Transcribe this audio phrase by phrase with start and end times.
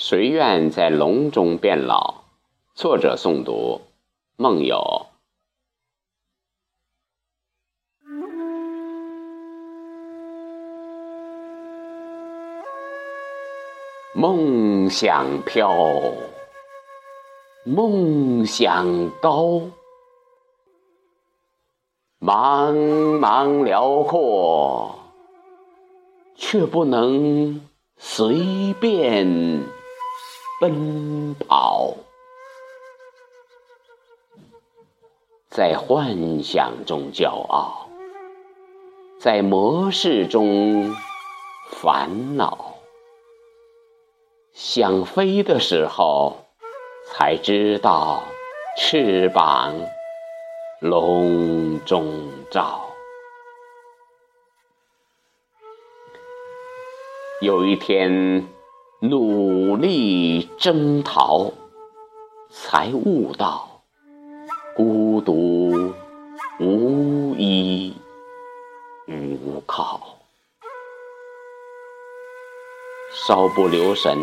[0.00, 2.22] 谁愿在笼中变老？
[2.72, 3.80] 作者诵读：
[4.36, 5.06] 梦有。
[14.14, 15.74] 梦想飘，
[17.64, 19.62] 梦想高，
[22.20, 24.96] 茫茫辽阔，
[26.36, 27.60] 却不能
[27.96, 29.64] 随便
[30.60, 31.94] 奔跑。
[35.48, 37.88] 在幻想中骄傲，
[39.20, 40.94] 在模式中
[41.70, 42.74] 烦恼。
[44.52, 46.44] 想飞的时候，
[47.06, 48.24] 才知道
[48.76, 49.74] 翅膀
[50.80, 52.84] 笼中罩。
[57.40, 58.48] 有一天，
[59.00, 61.52] 努力征讨，
[62.50, 63.68] 才悟到
[64.74, 65.94] 孤独
[66.58, 67.96] 无依
[69.06, 70.00] 无靠。
[73.12, 74.18] 稍不留神，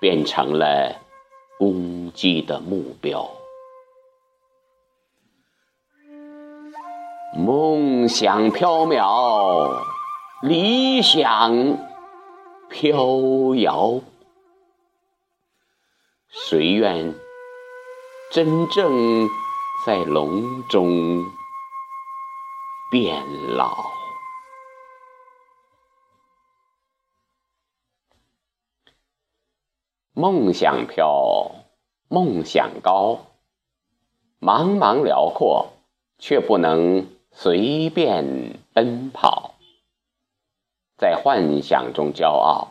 [0.00, 0.96] 变成了
[1.58, 3.30] 攻击的目标。
[7.36, 9.78] 梦想飘渺，
[10.40, 11.76] 理想
[12.78, 14.02] 飘摇，
[16.28, 17.14] 谁愿
[18.30, 19.26] 真正
[19.86, 21.24] 在笼中
[22.90, 23.24] 变
[23.56, 23.90] 老？
[30.12, 31.52] 梦想飘，
[32.10, 33.20] 梦想高，
[34.38, 35.72] 茫茫辽阔，
[36.18, 39.55] 却不能随便奔跑。
[40.96, 42.68] 在幻想中骄傲，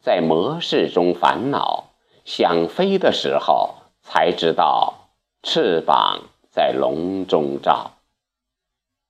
[0.00, 1.84] 在模式中烦恼。
[2.24, 5.08] 想飞的时候，才知道
[5.42, 7.92] 翅膀在笼中罩。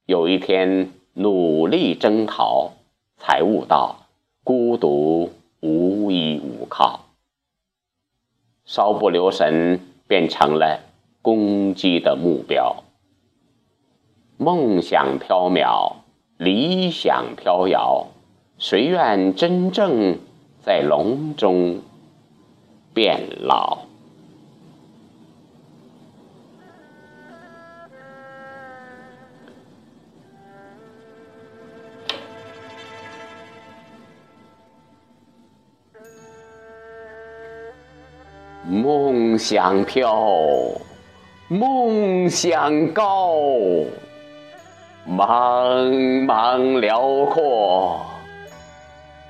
[0.06, 2.72] 有一天努力征讨，
[3.16, 4.06] 才悟到
[4.44, 7.00] 孤独无依无靠。
[8.64, 10.80] 稍不留神，变成了
[11.20, 12.84] 攻击的目标。
[14.36, 15.94] 梦想飘渺，
[16.36, 18.06] 理想飘摇，
[18.58, 20.18] 谁愿真正
[20.64, 21.80] 在笼中
[22.92, 23.78] 变老？
[38.70, 40.20] 梦想飘，
[41.48, 43.30] 梦想高，
[45.08, 48.04] 茫茫辽阔，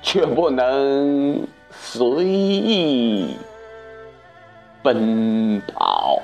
[0.01, 3.37] 却不能随意
[4.81, 6.19] 奔跑。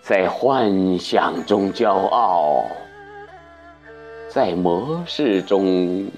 [0.00, 2.66] 在幻想中骄傲，
[4.28, 6.10] 在模式中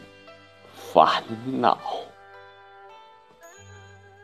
[0.74, 1.22] 烦
[1.60, 1.78] 恼。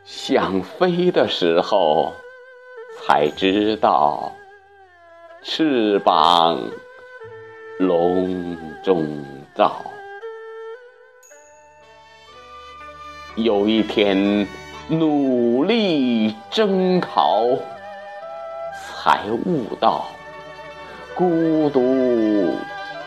[0.03, 2.11] 想飞的时候，
[2.97, 4.31] 才知道
[5.43, 6.59] 翅膀
[7.79, 9.23] 笼中
[9.55, 9.83] 照。
[13.35, 14.47] 有一天
[14.89, 17.45] 努力征讨，
[18.73, 20.05] 才悟到
[21.15, 21.79] 孤独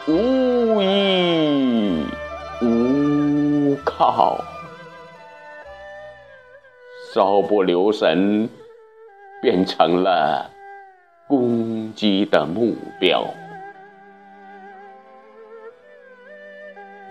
[0.06, 2.06] 无依
[2.62, 4.42] 无靠。
[7.12, 8.48] 稍不留神，
[9.40, 10.50] 变成了
[11.28, 13.24] 攻击的目标。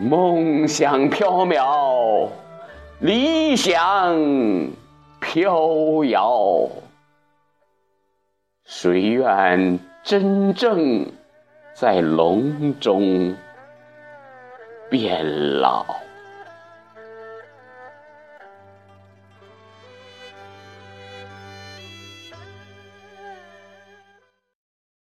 [0.04, 2.28] 梦想飘渺，
[3.00, 4.20] 理想
[5.22, 6.68] 飘摇，
[8.66, 11.10] 谁愿真正
[11.74, 13.34] 在笼中
[14.90, 15.86] 变老？